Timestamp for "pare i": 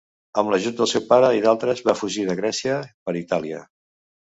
1.11-1.43